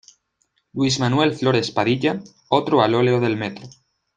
Luis 0.73 0.99
Manuel 0.99 1.35
Flores 1.35 1.69
Padilla, 1.69 2.23
otro 2.49 2.81
al 2.81 2.95
óleo 2.95 3.19
del 3.19 3.37
Mtro. 3.37 3.69